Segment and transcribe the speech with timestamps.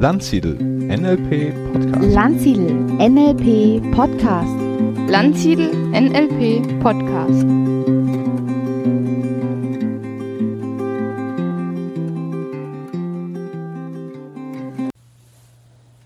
[0.00, 2.12] Landsiedel NLP Podcast.
[2.12, 4.56] Landsiedel NLP Podcast.
[5.08, 7.46] Landsiedel NLP Podcast.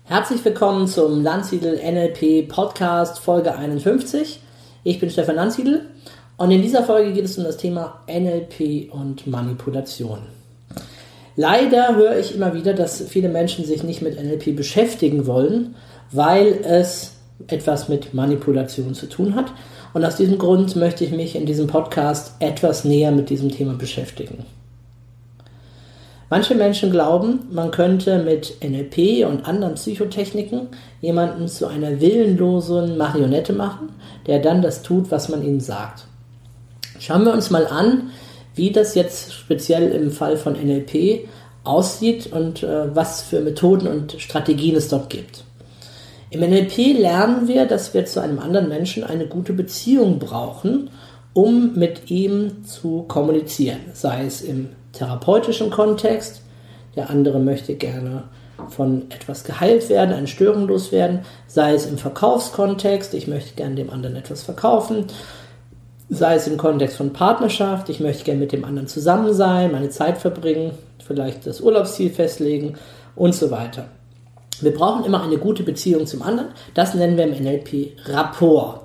[0.05, 4.41] Herzlich willkommen zum Landsiedel NLP Podcast Folge 51.
[4.83, 5.86] Ich bin Stefan Landsiedel
[6.37, 10.19] und in dieser Folge geht es um das Thema NLP und Manipulation.
[11.35, 15.75] Leider höre ich immer wieder, dass viele Menschen sich nicht mit NLP beschäftigen wollen,
[16.11, 17.13] weil es
[17.47, 19.51] etwas mit Manipulation zu tun hat.
[19.93, 23.73] Und aus diesem Grund möchte ich mich in diesem Podcast etwas näher mit diesem Thema
[23.73, 24.45] beschäftigen.
[26.29, 30.67] Manche Menschen glauben, man könnte mit NLP und anderen Psychotechniken
[31.01, 33.89] jemanden zu einer willenlosen Marionette machen,
[34.25, 36.05] der dann das tut, was man ihnen sagt.
[36.99, 38.11] Schauen wir uns mal an,
[38.55, 41.27] wie das jetzt speziell im Fall von NLP
[41.63, 45.43] aussieht und äh, was für Methoden und Strategien es dort gibt.
[46.29, 50.89] Im NLP lernen wir, dass wir zu einem anderen Menschen eine gute Beziehung brauchen,
[51.33, 56.41] um mit ihm zu kommunizieren, sei es im therapeutischen Kontext,
[56.95, 58.23] der andere möchte gerne
[58.69, 63.91] von etwas geheilt werden, eine Störung loswerden, sei es im Verkaufskontext, ich möchte gerne dem
[63.91, 65.05] anderen etwas verkaufen,
[66.09, 69.89] sei es im Kontext von Partnerschaft, ich möchte gerne mit dem anderen zusammen sein, meine
[69.89, 70.71] Zeit verbringen,
[71.05, 72.75] vielleicht das Urlaubsziel festlegen
[73.15, 73.89] und so weiter.
[74.61, 78.81] Wir brauchen immer eine gute Beziehung zum anderen, das nennen wir im NLP Rapport.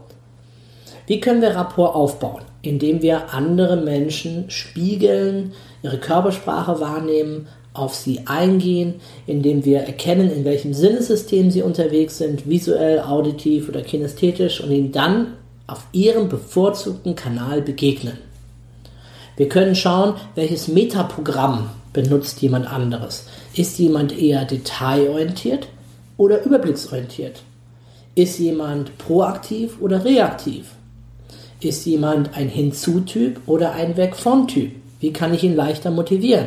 [1.06, 2.42] Wie können wir Rapport aufbauen?
[2.62, 8.95] Indem wir andere Menschen spiegeln, ihre Körpersprache wahrnehmen, auf sie eingehen,
[9.27, 14.92] indem wir erkennen, in welchem Sinnessystem sie unterwegs sind, visuell, auditiv oder kinästhetisch, und ihnen
[14.92, 15.34] dann
[15.73, 18.19] auf ihrem bevorzugten Kanal begegnen.
[19.37, 23.27] Wir können schauen, welches Metaprogramm benutzt jemand anderes.
[23.55, 25.69] Ist jemand eher detailorientiert
[26.19, 27.42] oder überblicksorientiert?
[28.14, 30.67] Ist jemand proaktiv oder reaktiv?
[31.61, 34.73] Ist jemand ein Hinzu-Typ oder ein Weg von Typ?
[35.01, 36.47] Wie kann ich ihn leichter motivieren?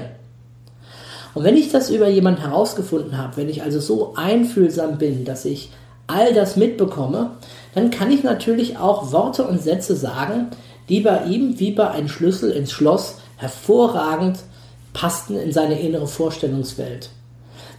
[1.34, 5.46] Und wenn ich das über jemanden herausgefunden habe, wenn ich also so einfühlsam bin, dass
[5.46, 5.72] ich
[6.08, 7.32] all das mitbekomme,
[7.76, 10.48] dann kann ich natürlich auch Worte und Sätze sagen,
[10.90, 14.40] die bei ihm wie bei einem Schlüssel ins Schloss hervorragend
[14.94, 17.10] passten in seine innere Vorstellungswelt.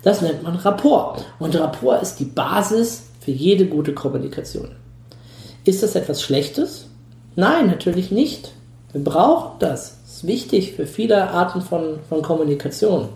[0.03, 1.25] Das nennt man Rapport.
[1.39, 4.69] Und Rapport ist die Basis für jede gute Kommunikation.
[5.65, 6.87] Ist das etwas Schlechtes?
[7.35, 8.53] Nein, natürlich nicht.
[8.93, 9.97] Wir brauchen das.
[10.05, 13.09] Das ist wichtig für viele Arten von, von Kommunikation.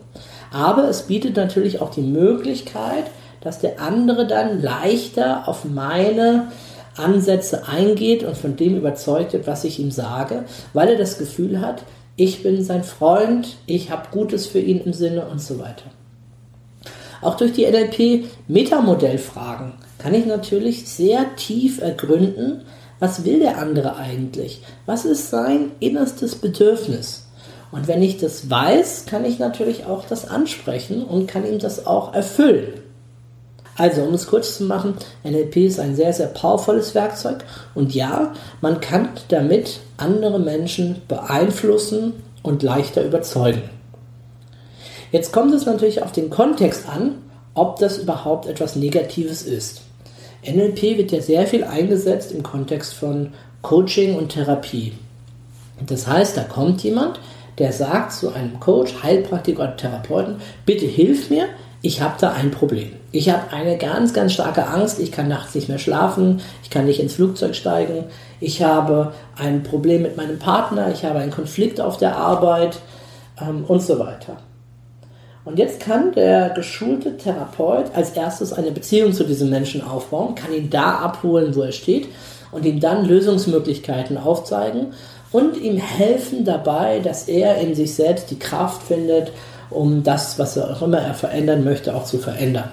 [0.52, 3.04] Aber es bietet natürlich auch die Möglichkeit,
[3.40, 6.48] dass der andere dann leichter auf meine
[6.96, 11.60] Ansätze eingeht und von dem überzeugt wird, was ich ihm sage, weil er das Gefühl
[11.60, 11.84] hat,
[12.16, 15.84] ich bin sein Freund, ich habe Gutes für ihn im Sinne und so weiter.
[17.22, 22.62] Auch durch die NLP-Metamodellfragen kann ich natürlich sehr tief ergründen,
[22.98, 24.62] was will der andere eigentlich?
[24.86, 27.26] Was ist sein innerstes Bedürfnis?
[27.72, 31.86] Und wenn ich das weiß, kann ich natürlich auch das ansprechen und kann ihm das
[31.86, 32.74] auch erfüllen.
[33.80, 34.92] Also, um es kurz zu machen,
[35.24, 37.38] NLP ist ein sehr, sehr powervolles Werkzeug
[37.74, 43.62] und ja, man kann damit andere Menschen beeinflussen und leichter überzeugen.
[45.12, 47.22] Jetzt kommt es natürlich auf den Kontext an,
[47.54, 49.80] ob das überhaupt etwas Negatives ist.
[50.46, 54.92] NLP wird ja sehr viel eingesetzt im Kontext von Coaching und Therapie.
[55.86, 57.18] Das heißt, da kommt jemand,
[57.56, 60.36] der sagt zu einem Coach, Heilpraktiker oder Therapeuten,
[60.66, 61.46] bitte hilf mir,
[61.82, 62.92] ich habe da ein Problem.
[63.10, 64.98] Ich habe eine ganz, ganz starke Angst.
[64.98, 66.40] Ich kann nachts nicht mehr schlafen.
[66.62, 68.04] Ich kann nicht ins Flugzeug steigen.
[68.38, 70.90] Ich habe ein Problem mit meinem Partner.
[70.92, 72.80] Ich habe einen Konflikt auf der Arbeit
[73.40, 74.36] ähm, und so weiter.
[75.44, 80.52] Und jetzt kann der geschulte Therapeut als erstes eine Beziehung zu diesem Menschen aufbauen, kann
[80.52, 82.08] ihn da abholen, wo er steht
[82.52, 84.88] und ihm dann Lösungsmöglichkeiten aufzeigen
[85.32, 89.32] und ihm helfen dabei, dass er in sich selbst die Kraft findet,
[89.70, 92.70] um das, was er auch immer er verändern möchte, auch zu verändern.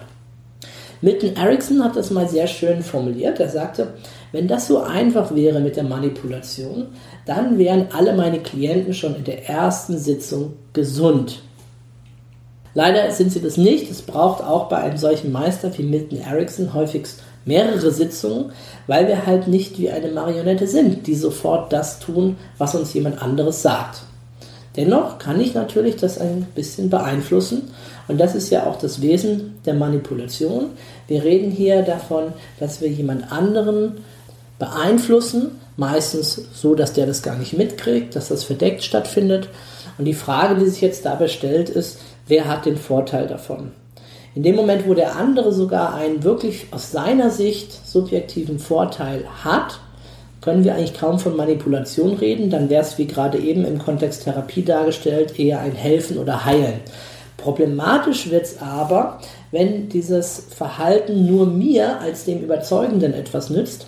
[1.02, 3.40] Milton Erickson hat das mal sehr schön formuliert.
[3.40, 3.94] Er sagte,
[4.32, 6.88] wenn das so einfach wäre mit der Manipulation,
[7.26, 11.42] dann wären alle meine Klienten schon in der ersten Sitzung gesund.
[12.74, 13.90] Leider sind sie das nicht.
[13.92, 17.06] Es braucht auch bei einem solchen Meister wie Milton Erickson häufig
[17.46, 18.52] mehrere Sitzungen,
[18.88, 23.22] weil wir halt nicht wie eine Marionette sind, die sofort das tun, was uns jemand
[23.22, 24.02] anderes sagt.
[24.78, 27.64] Dennoch kann ich natürlich das ein bisschen beeinflussen
[28.08, 30.68] und das ist ja auch das Wesen der Manipulation.
[31.08, 33.98] Wir reden hier davon, dass wir jemand anderen
[34.60, 39.50] beeinflussen, meistens so, dass der das gar nicht mitkriegt, dass das verdeckt stattfindet.
[39.98, 43.72] Und die Frage, die sich jetzt dabei stellt, ist, wer hat den Vorteil davon?
[44.36, 49.80] In dem Moment, wo der andere sogar einen wirklich aus seiner Sicht subjektiven Vorteil hat,
[50.48, 54.24] können wir eigentlich kaum von Manipulation reden, dann wäre es wie gerade eben im Kontext
[54.24, 56.80] Therapie dargestellt eher ein Helfen oder Heilen.
[57.36, 59.20] Problematisch wird es aber,
[59.52, 63.88] wenn dieses Verhalten nur mir als dem Überzeugenden etwas nützt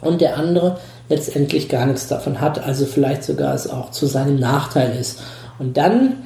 [0.00, 0.78] und der andere
[1.08, 5.20] letztendlich gar nichts davon hat, also vielleicht sogar es auch zu seinem Nachteil ist.
[5.60, 6.24] Und dann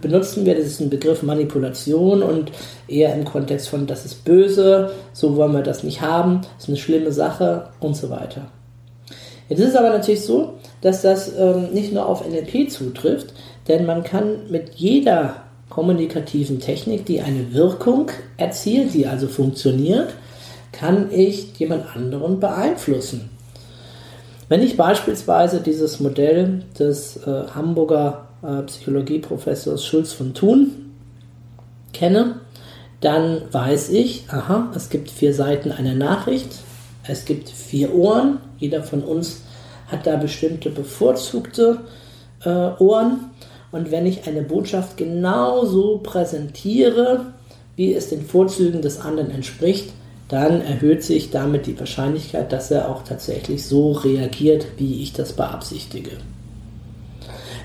[0.00, 2.52] benutzen wir diesen Begriff Manipulation und
[2.88, 6.78] eher im Kontext von, das ist böse, so wollen wir das nicht haben, ist eine
[6.78, 8.46] schlimme Sache und so weiter.
[9.48, 13.34] Jetzt ist es aber natürlich so, dass das ähm, nicht nur auf NLP zutrifft,
[13.68, 20.14] denn man kann mit jeder kommunikativen Technik, die eine Wirkung erzielt, die also funktioniert,
[20.72, 23.30] kann ich jemand anderen beeinflussen.
[24.48, 30.92] Wenn ich beispielsweise dieses Modell des äh, Hamburger äh, Psychologieprofessors Schulz von Thun
[31.92, 32.40] kenne,
[33.00, 36.50] dann weiß ich, aha, es gibt vier Seiten einer Nachricht,
[37.06, 39.42] es gibt vier Ohren, jeder von uns
[39.88, 41.80] hat da bestimmte bevorzugte
[42.44, 43.30] äh, Ohren.
[43.72, 47.26] Und wenn ich eine Botschaft genau so präsentiere,
[47.76, 49.92] wie es den Vorzügen des anderen entspricht,
[50.28, 55.32] dann erhöht sich damit die Wahrscheinlichkeit, dass er auch tatsächlich so reagiert, wie ich das
[55.32, 56.12] beabsichtige.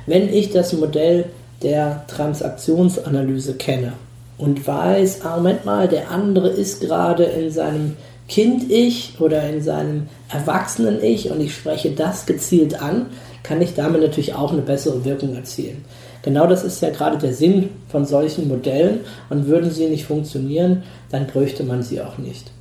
[0.06, 1.26] Wenn ich das Modell
[1.62, 3.94] der Transaktionsanalyse kenne
[4.38, 7.96] und weiß, ah, Moment mal, der andere ist gerade in seinem
[8.30, 13.08] Kind-Ich oder in seinem Erwachsenen-Ich und ich spreche das gezielt an,
[13.44, 15.84] kann ich damit natürlich auch eine bessere Wirkung erzielen.
[16.22, 20.84] Genau das ist ja gerade der Sinn von solchen Modellen und würden sie nicht funktionieren,
[21.10, 22.52] dann bräuchte man sie auch nicht.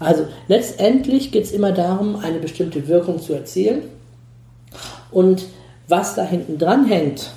[0.00, 3.82] Also letztendlich geht es immer darum, eine bestimmte Wirkung zu erzielen
[5.10, 5.44] und
[5.86, 7.30] was da hinten dran hängt,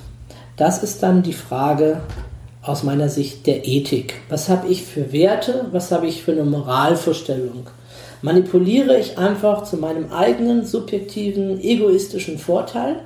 [0.58, 2.02] das ist dann die Frage
[2.66, 4.16] aus meiner Sicht der Ethik.
[4.30, 5.68] Was habe ich für Werte?
[5.72, 7.68] Was habe ich für eine Moralvorstellung?
[8.22, 13.02] Manipuliere ich einfach zu meinem eigenen subjektiven, egoistischen Vorteil?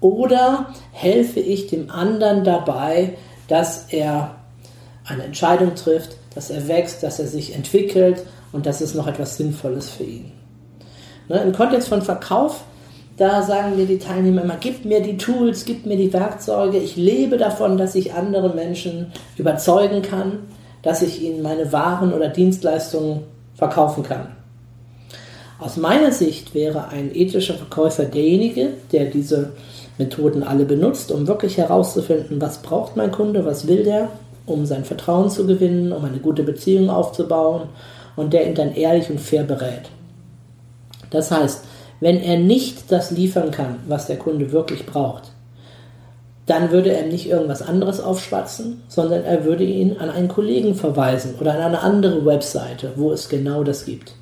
[0.00, 3.16] Oder helfe ich dem anderen dabei,
[3.48, 4.36] dass er
[5.04, 9.36] eine Entscheidung trifft, dass er wächst, dass er sich entwickelt und das ist noch etwas
[9.36, 10.32] Sinnvolles für ihn?
[11.28, 12.64] Ne, Im Kontext von Verkauf
[13.16, 16.78] da sagen mir die Teilnehmer immer, gib mir die Tools, gib mir die Werkzeuge.
[16.78, 20.40] Ich lebe davon, dass ich andere Menschen überzeugen kann,
[20.82, 23.20] dass ich ihnen meine Waren oder Dienstleistungen
[23.54, 24.28] verkaufen kann.
[25.60, 29.52] Aus meiner Sicht wäre ein ethischer Verkäufer derjenige, der diese
[29.96, 34.08] Methoden alle benutzt, um wirklich herauszufinden, was braucht mein Kunde, was will der,
[34.44, 37.68] um sein Vertrauen zu gewinnen, um eine gute Beziehung aufzubauen
[38.16, 39.88] und der ihn dann ehrlich und fair berät.
[41.10, 41.63] Das heißt,
[42.00, 45.32] wenn er nicht das liefern kann, was der Kunde wirklich braucht,
[46.46, 51.36] dann würde er nicht irgendwas anderes aufschwatzen, sondern er würde ihn an einen Kollegen verweisen
[51.40, 54.12] oder an eine andere Webseite, wo es genau das gibt.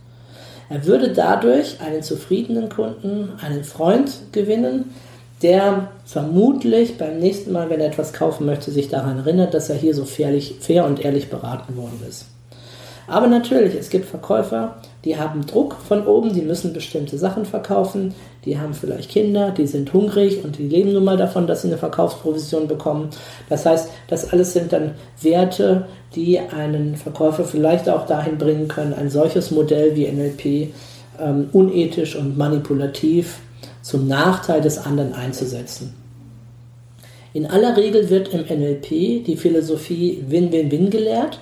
[0.68, 4.94] Er würde dadurch einen zufriedenen Kunden, einen Freund gewinnen,
[5.42, 9.76] der vermutlich beim nächsten Mal, wenn er etwas kaufen möchte, sich daran erinnert, dass er
[9.76, 12.26] hier so fair und ehrlich beraten worden ist.
[13.08, 18.14] Aber natürlich, es gibt Verkäufer, die haben Druck von oben, die müssen bestimmte Sachen verkaufen,
[18.44, 21.68] die haben vielleicht Kinder, die sind hungrig und die leben nun mal davon, dass sie
[21.68, 23.10] eine Verkaufsprovision bekommen.
[23.48, 28.94] Das heißt, das alles sind dann Werte, die einen Verkäufer vielleicht auch dahin bringen können,
[28.94, 30.72] ein solches Modell wie NLP
[31.20, 33.40] ähm, unethisch und manipulativ
[33.82, 35.94] zum Nachteil des anderen einzusetzen.
[37.34, 41.40] In aller Regel wird im NLP die Philosophie Win-Win-Win gelehrt.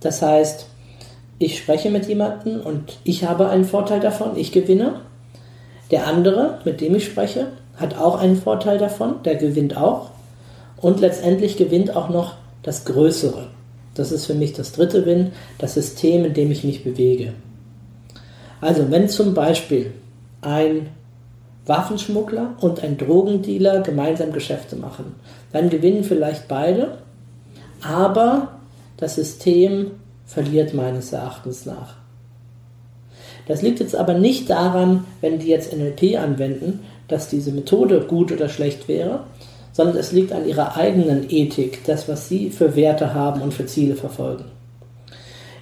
[0.00, 0.66] Das heißt,
[1.40, 5.00] ich spreche mit jemandem und ich habe einen Vorteil davon, ich gewinne.
[5.90, 10.10] Der andere, mit dem ich spreche, hat auch einen Vorteil davon, der gewinnt auch.
[10.76, 13.46] Und letztendlich gewinnt auch noch das Größere.
[13.94, 17.32] Das ist für mich das dritte Win, das System, in dem ich mich bewege.
[18.60, 19.92] Also wenn zum Beispiel
[20.42, 20.90] ein
[21.64, 25.14] Waffenschmuggler und ein Drogendealer gemeinsam Geschäfte machen,
[25.52, 26.98] dann gewinnen vielleicht beide,
[27.80, 28.58] aber
[28.98, 29.92] das System
[30.30, 31.96] verliert meines Erachtens nach.
[33.48, 38.30] Das liegt jetzt aber nicht daran, wenn die jetzt NLP anwenden, dass diese Methode gut
[38.30, 39.24] oder schlecht wäre,
[39.72, 43.66] sondern es liegt an ihrer eigenen Ethik, das, was sie für Werte haben und für
[43.66, 44.44] Ziele verfolgen.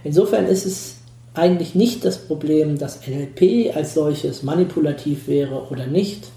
[0.05, 0.97] Insofern ist es
[1.33, 6.29] eigentlich nicht das Problem, dass NLP als solches manipulativ wäre oder nicht,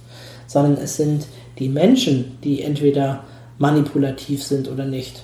[0.47, 1.27] sondern es sind
[1.59, 3.25] die Menschen, die entweder
[3.57, 5.23] manipulativ sind oder nicht.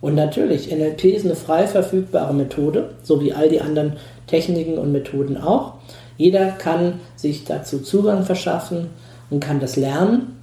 [0.00, 3.94] Und natürlich, NLP ist eine frei verfügbare Methode, so wie all die anderen
[4.26, 5.74] Techniken und Methoden auch.
[6.18, 8.88] Jeder kann sich dazu Zugang verschaffen
[9.30, 10.36] und kann das lernen.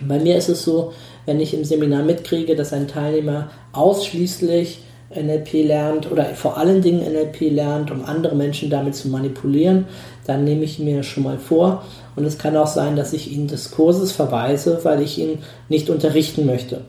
[0.00, 0.92] Bei mir ist es so,
[1.26, 4.80] wenn ich im Seminar mitkriege, dass ein Teilnehmer ausschließlich
[5.14, 9.86] NLP lernt oder vor allen Dingen NLP lernt, um andere Menschen damit zu manipulieren,
[10.26, 11.84] dann nehme ich mir schon mal vor.
[12.16, 15.38] Und es kann auch sein, dass ich ihn des Kurses verweise, weil ich ihn
[15.68, 16.82] nicht unterrichten möchte.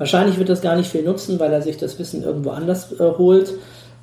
[0.00, 3.04] Wahrscheinlich wird das gar nicht viel nutzen, weil er sich das Wissen irgendwo anders äh,
[3.18, 3.52] holt.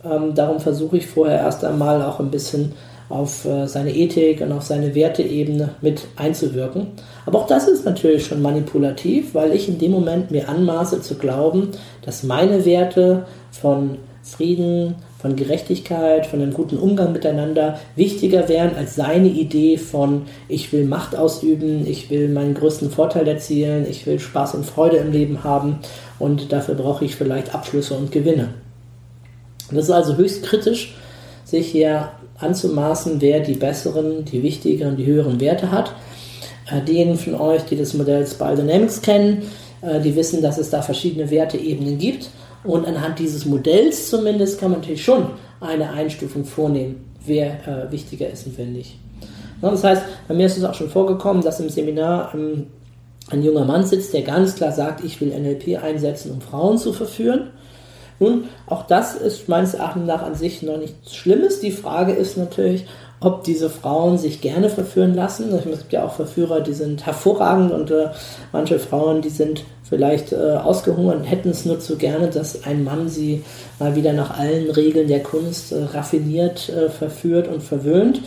[0.06, 2.74] Ähm, darum versuche ich vorher erst einmal auch ein bisschen
[3.10, 6.90] auf äh, seine Ethik und auf seine Werteebene mit einzuwirken.
[7.26, 11.16] Aber auch das ist natürlich schon manipulativ, weil ich in dem Moment mir anmaße zu
[11.16, 11.70] glauben,
[12.04, 18.96] dass meine Werte von Frieden, von Gerechtigkeit, von einem guten Umgang miteinander wichtiger wären als
[18.96, 24.20] seine Idee von ich will Macht ausüben, ich will meinen größten Vorteil erzielen, ich will
[24.20, 25.80] Spaß und Freude im Leben haben
[26.20, 28.50] und dafür brauche ich vielleicht Abschlüsse und Gewinne.
[29.72, 30.96] Das ist also höchst kritisch,
[31.44, 35.94] sich hier anzumaßen, wer die besseren, die wichtigeren, die höheren Werte hat.
[36.70, 39.44] Äh, diejenigen von euch, die das Modell Spiral Dynamics kennen,
[39.82, 42.30] äh, die wissen, dass es da verschiedene Werteebenen gibt.
[42.68, 45.28] Und anhand dieses Modells zumindest kann man natürlich schon
[45.62, 49.00] eine Einstufung vornehmen, wer äh, wichtiger ist und wer nicht.
[49.62, 52.68] das heißt, bei mir ist es auch schon vorgekommen, dass im Seminar ähm,
[53.30, 56.92] ein junger Mann sitzt, der ganz klar sagt, ich will NLP einsetzen, um Frauen zu
[56.92, 57.52] verführen.
[58.20, 61.62] Nun, auch das ist meines Erachtens nach an sich noch nichts Schlimmes.
[61.62, 62.86] Die Frage ist natürlich,
[63.20, 65.52] ob diese Frauen sich gerne verführen lassen.
[65.54, 68.10] Es gibt ja auch Verführer, die sind hervorragend und äh,
[68.52, 72.84] manche Frauen, die sind vielleicht äh, ausgehungert und hätten es nur zu gerne, dass ein
[72.84, 73.44] Mann sie
[73.80, 78.22] mal wieder nach allen Regeln der Kunst äh, raffiniert äh, verführt und verwöhnt.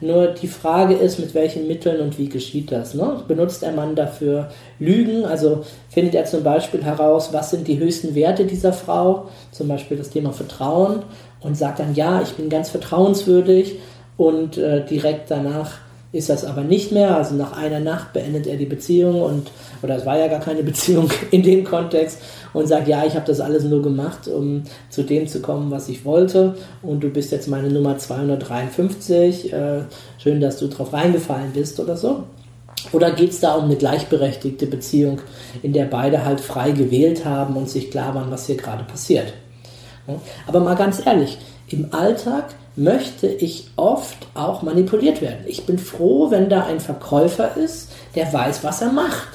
[0.00, 2.94] Nur die Frage ist, mit welchen Mitteln und wie geschieht das?
[2.94, 3.20] Ne?
[3.26, 5.24] Benutzt der Mann dafür Lügen?
[5.24, 9.28] Also findet er zum Beispiel heraus, was sind die höchsten Werte dieser Frau?
[9.50, 11.02] Zum Beispiel das Thema Vertrauen
[11.40, 13.80] und sagt dann, ja, ich bin ganz vertrauenswürdig
[14.18, 15.70] und äh, direkt danach
[16.10, 17.16] ist das aber nicht mehr.
[17.16, 19.50] Also nach einer Nacht beendet er die Beziehung und,
[19.82, 22.18] oder es war ja gar keine Beziehung in dem Kontext
[22.52, 25.88] und sagt, ja, ich habe das alles nur gemacht, um zu dem zu kommen, was
[25.88, 29.52] ich wollte und du bist jetzt meine Nummer 253.
[29.52, 29.82] Äh,
[30.18, 32.24] schön, dass du drauf reingefallen bist oder so.
[32.92, 35.20] Oder geht es da um eine gleichberechtigte Beziehung,
[35.62, 39.32] in der beide halt frei gewählt haben und sich klar waren, was hier gerade passiert?
[40.46, 45.44] Aber mal ganz ehrlich, im Alltag möchte ich oft auch manipuliert werden.
[45.46, 49.28] Ich bin froh, wenn da ein Verkäufer ist, der weiß, was er macht,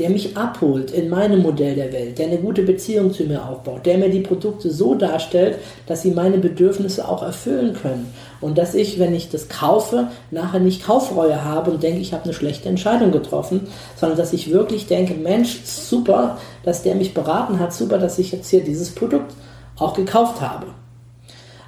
[0.00, 3.86] der mich abholt in meinem Modell der Welt, der eine gute Beziehung zu mir aufbaut,
[3.86, 8.74] der mir die Produkte so darstellt, dass sie meine Bedürfnisse auch erfüllen können und dass
[8.74, 12.68] ich, wenn ich das kaufe, nachher nicht Kaufreue habe und denke, ich habe eine schlechte
[12.68, 17.98] Entscheidung getroffen, sondern dass ich wirklich denke, Mensch, super, dass der mich beraten hat, super,
[17.98, 19.32] dass ich jetzt hier dieses Produkt
[19.78, 20.66] auch gekauft habe.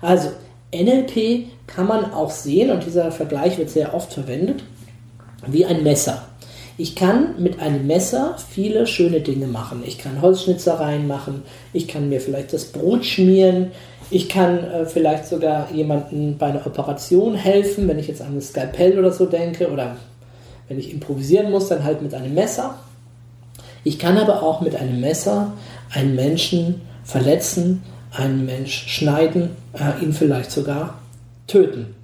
[0.01, 0.31] Also
[0.75, 4.65] NLP kann man auch sehen, und dieser Vergleich wird sehr oft verwendet,
[5.47, 6.23] wie ein Messer.
[6.79, 9.83] Ich kann mit einem Messer viele schöne Dinge machen.
[9.87, 13.73] Ich kann Holzschnitzereien machen, ich kann mir vielleicht das Brot schmieren,
[14.11, 18.41] ich kann äh, vielleicht sogar jemandem bei einer Operation helfen, wenn ich jetzt an ein
[18.41, 19.97] Skalpell oder so denke, oder
[20.69, 22.77] wenn ich improvisieren muss, dann halt mit einem Messer.
[23.85, 25.53] Ich kann aber auch mit einem Messer
[25.91, 30.99] einen Menschen verletzen, einen Mensch schneiden, äh, ihn vielleicht sogar
[31.47, 31.95] töten.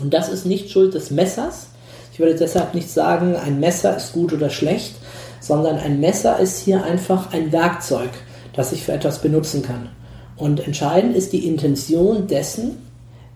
[0.00, 1.68] Und das ist nicht Schuld des Messers.
[2.12, 4.94] Ich würde deshalb nicht sagen, ein Messer ist gut oder schlecht,
[5.40, 8.10] sondern ein Messer ist hier einfach ein Werkzeug,
[8.52, 9.88] das ich für etwas benutzen kann.
[10.36, 12.78] Und entscheidend ist die Intention dessen,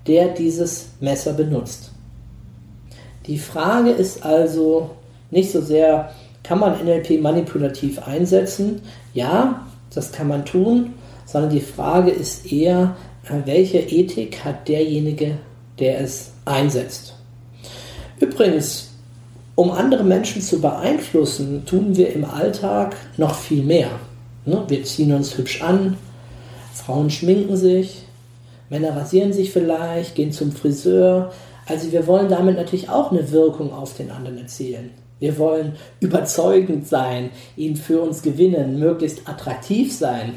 [0.06, 1.90] der dieses Messer benutzt.
[3.26, 4.90] Die Frage ist also
[5.30, 6.12] nicht so sehr,
[6.42, 8.82] kann man NLP manipulativ einsetzen?
[9.14, 15.38] Ja, das kann man tun, sondern die Frage ist eher, äh, welche Ethik hat derjenige,
[15.78, 17.14] der es einsetzt.
[18.20, 18.90] Übrigens,
[19.54, 23.90] um andere Menschen zu beeinflussen, tun wir im Alltag noch viel mehr.
[24.46, 24.64] Ne?
[24.68, 25.96] Wir ziehen uns hübsch an,
[26.72, 28.04] Frauen schminken sich,
[28.70, 31.32] Männer rasieren sich vielleicht, gehen zum Friseur.
[31.66, 34.90] Also wir wollen damit natürlich auch eine Wirkung auf den anderen erzielen.
[35.20, 40.34] Wir wollen überzeugend sein, ihn für uns gewinnen, möglichst attraktiv sein.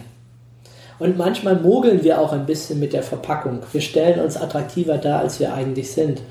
[0.97, 3.59] Und manchmal mogeln wir auch ein bisschen mit der Verpackung.
[3.71, 6.21] Wir stellen uns attraktiver dar, als wir eigentlich sind.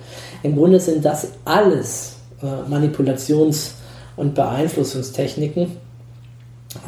[0.43, 3.73] Im Grunde sind das alles äh, Manipulations-
[4.17, 5.77] und Beeinflussungstechniken.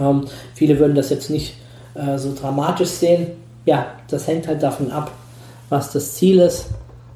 [0.00, 1.56] Ähm, viele würden das jetzt nicht
[1.94, 3.32] äh, so dramatisch sehen.
[3.66, 5.10] Ja, das hängt halt davon ab,
[5.68, 6.68] was das Ziel ist,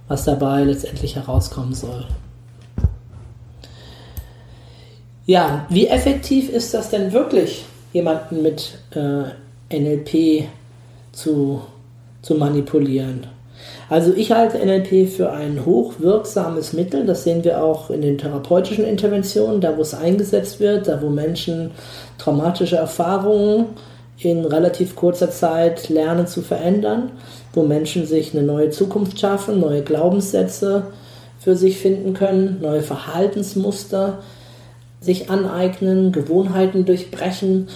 [0.08, 2.06] was dabei letztendlich herauskommen soll.
[5.26, 9.30] Ja, wie effektiv ist das denn wirklich, jemanden mit äh,
[9.72, 10.44] NLP
[11.12, 11.60] zu,
[12.22, 13.26] zu manipulieren.
[13.88, 17.06] Also ich halte NLP für ein hochwirksames Mittel.
[17.06, 21.08] Das sehen wir auch in den therapeutischen Interventionen, da wo es eingesetzt wird, da wo
[21.08, 21.72] Menschen
[22.18, 23.66] traumatische Erfahrungen
[24.18, 27.10] in relativ kurzer Zeit lernen zu verändern,
[27.52, 30.84] wo Menschen sich eine neue Zukunft schaffen, neue Glaubenssätze
[31.38, 34.18] für sich finden können, neue Verhaltensmuster
[35.00, 37.68] sich aneignen, Gewohnheiten durchbrechen.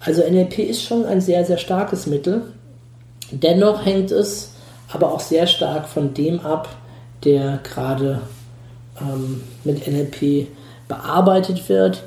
[0.00, 2.42] Also NLP ist schon ein sehr, sehr starkes Mittel.
[3.30, 4.52] Dennoch hängt es
[4.92, 6.68] aber auch sehr stark von dem ab,
[7.22, 8.22] der gerade
[9.00, 10.48] ähm, mit NLP
[10.88, 12.02] bearbeitet wird,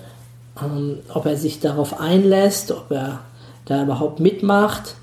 [0.62, 3.22] ähm, ob er sich darauf einlässt, ob er
[3.66, 4.96] da überhaupt mitmacht.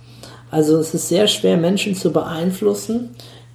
[0.51, 3.11] Also es ist sehr schwer, Menschen zu beeinflussen,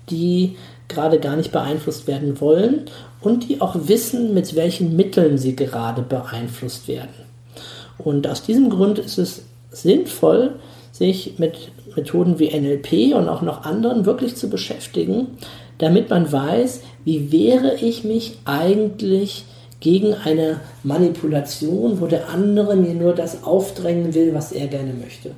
[0.10, 0.56] die
[0.88, 2.86] gerade gar nicht beeinflusst werden wollen
[3.22, 7.14] und die auch wissen, mit welchen Mitteln sie gerade beeinflusst werden.
[7.98, 10.56] Und aus diesem Grund ist es sinnvoll,
[10.92, 15.38] sich mit Methoden wie NLP und auch noch anderen wirklich zu beschäftigen,
[15.78, 19.46] damit man weiß, wie wehre ich mich eigentlich
[19.80, 25.32] gegen eine Manipulation, wo der andere mir nur das aufdrängen will, was er gerne möchte.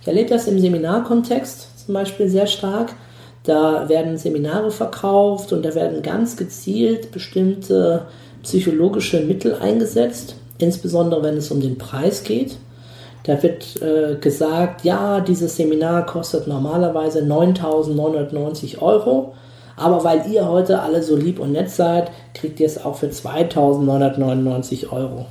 [0.00, 2.94] Ich erlebe das im Seminarkontext zum Beispiel sehr stark.
[3.44, 8.06] Da werden Seminare verkauft und da werden ganz gezielt bestimmte
[8.42, 12.56] psychologische Mittel eingesetzt, insbesondere wenn es um den Preis geht.
[13.24, 19.34] Da wird äh, gesagt, ja, dieses Seminar kostet normalerweise 9.990 Euro,
[19.76, 23.06] aber weil ihr heute alle so lieb und nett seid, kriegt ihr es auch für
[23.06, 25.26] 2.999 Euro.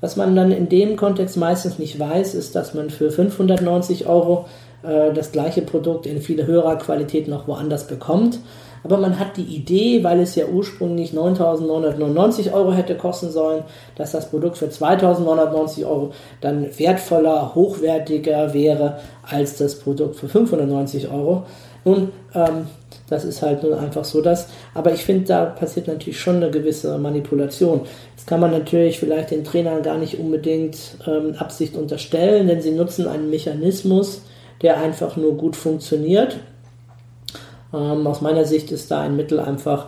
[0.00, 4.46] Was man dann in dem Kontext meistens nicht weiß, ist, dass man für 590 Euro
[4.82, 8.38] äh, das gleiche Produkt in viel höherer Qualität noch woanders bekommt.
[8.84, 13.62] Aber man hat die Idee, weil es ja ursprünglich 9.999 Euro hätte kosten sollen,
[13.96, 21.10] dass das Produkt für 2.990 Euro dann wertvoller, hochwertiger wäre als das Produkt für 590
[21.10, 21.44] Euro.
[21.84, 22.66] Nun, ähm,
[23.08, 24.48] das ist halt nun einfach so das.
[24.74, 27.82] Aber ich finde, da passiert natürlich schon eine gewisse Manipulation.
[28.16, 32.70] Jetzt kann man natürlich vielleicht den Trainern gar nicht unbedingt ähm, Absicht unterstellen, denn sie
[32.70, 34.22] nutzen einen Mechanismus,
[34.62, 36.36] der einfach nur gut funktioniert.
[37.72, 39.86] Ähm, aus meiner Sicht ist da ein Mittel einfach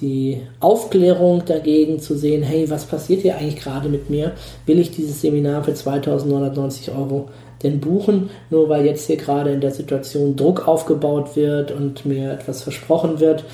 [0.00, 4.32] die Aufklärung dagegen zu sehen, hey, was passiert hier eigentlich gerade mit mir?
[4.66, 7.28] Will ich dieses Seminar für 2990 Euro
[7.62, 12.32] denn buchen, nur weil jetzt hier gerade in der Situation Druck aufgebaut wird und mir
[12.32, 13.44] etwas versprochen wird?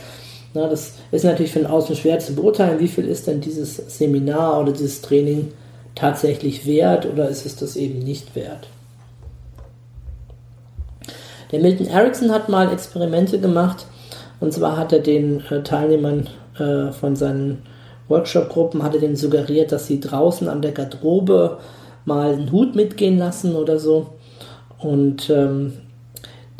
[0.54, 4.62] Na, das ist natürlich von außen schwer zu beurteilen, wie viel ist denn dieses Seminar
[4.62, 5.52] oder dieses Training
[5.94, 8.68] tatsächlich wert oder ist es das eben nicht wert?
[11.50, 13.86] Der Milton Erickson hat mal Experimente gemacht
[14.40, 17.62] und zwar hat er den äh, Teilnehmern äh, von seinen
[18.08, 21.58] Workshop-Gruppen hat er denen suggeriert, dass sie draußen an der Garderobe
[22.04, 24.14] mal einen Hut mitgehen lassen oder so
[24.78, 25.74] und ähm,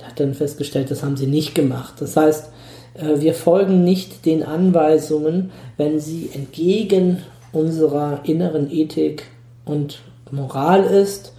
[0.03, 1.95] hat dann festgestellt, das haben sie nicht gemacht.
[2.01, 2.51] Das heißt,
[2.95, 7.23] äh, wir folgen nicht den Anweisungen, wenn sie entgegen
[7.53, 9.25] unserer inneren Ethik
[9.65, 11.33] und Moral ist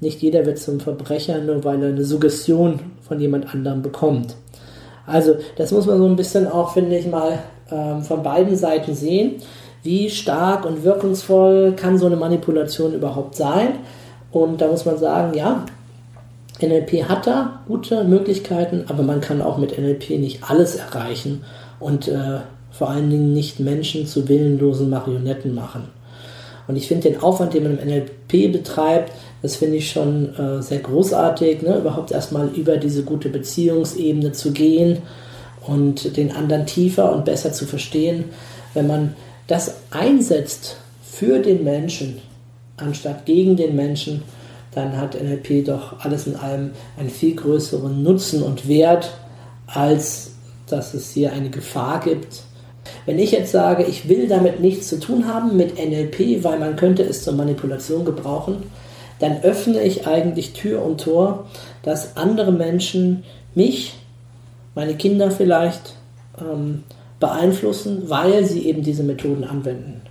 [0.00, 4.36] nicht jeder wird zum Verbrecher, nur weil er eine Suggestion von jemand anderem bekommt.
[5.06, 7.38] Also das muss man so ein bisschen auch, finde ich mal,
[7.70, 9.36] ähm, von beiden Seiten sehen.
[9.82, 13.78] Wie stark und wirkungsvoll kann so eine Manipulation überhaupt sein?
[14.32, 15.64] Und da muss man sagen, ja,
[16.60, 21.44] NLP hat da gute Möglichkeiten, aber man kann auch mit NLP nicht alles erreichen
[21.80, 25.84] und äh, vor allen Dingen nicht Menschen zu willenlosen Marionetten machen.
[26.66, 30.62] Und ich finde den Aufwand, den man im NLP betreibt, das finde ich schon äh,
[30.62, 31.78] sehr großartig, ne?
[31.78, 34.98] überhaupt erstmal über diese gute Beziehungsebene zu gehen
[35.66, 38.24] und den anderen tiefer und besser zu verstehen.
[38.74, 39.14] Wenn man
[39.46, 42.18] das einsetzt für den Menschen,
[42.76, 44.22] anstatt gegen den Menschen,
[44.74, 49.10] dann hat NLP doch alles in allem einen viel größeren Nutzen und Wert,
[49.66, 50.32] als
[50.68, 52.42] dass es hier eine Gefahr gibt.
[53.06, 56.76] Wenn ich jetzt sage, ich will damit nichts zu tun haben mit NLP, weil man
[56.76, 58.64] könnte es zur Manipulation gebrauchen,
[59.18, 61.46] dann öffne ich eigentlich Tür und Tor,
[61.82, 63.24] dass andere Menschen
[63.54, 63.94] mich,
[64.74, 65.94] meine Kinder vielleicht,
[66.38, 66.84] ähm,
[67.18, 70.02] beeinflussen, weil sie eben diese Methoden anwenden.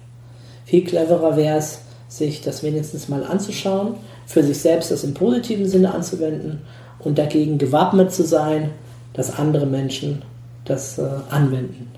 [0.65, 5.67] Viel cleverer wäre es, sich das wenigstens mal anzuschauen, für sich selbst das im positiven
[5.67, 6.61] Sinne anzuwenden
[6.99, 8.71] und dagegen gewappnet zu sein,
[9.13, 10.23] dass andere Menschen
[10.65, 11.91] das äh, anwenden.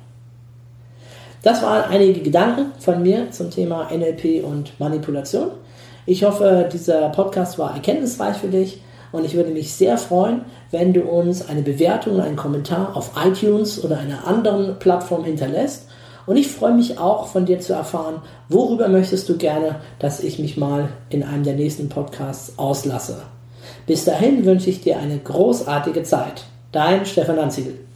[1.44, 5.52] Das waren einige Gedanken von mir zum Thema NLP und Manipulation.
[6.10, 10.94] Ich hoffe, dieser Podcast war erkenntnisreich für dich und ich würde mich sehr freuen, wenn
[10.94, 15.90] du uns eine Bewertung, einen Kommentar auf iTunes oder einer anderen Plattform hinterlässt.
[16.26, 20.40] Und ich freue mich auch von dir zu erfahren, worüber möchtest du gerne, dass ich
[20.40, 23.24] mich mal in einem der nächsten Podcasts auslasse.
[23.86, 26.46] Bis dahin wünsche ich dir eine großartige Zeit.
[26.72, 27.87] Dein Stefan Lanziegel.